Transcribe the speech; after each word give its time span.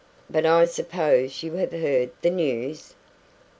"But 0.31 0.47
I 0.47 0.65
suppose 0.65 1.43
you 1.43 1.53
have 1.57 1.73
heard 1.73 2.09
the 2.23 2.31
news. 2.31 2.95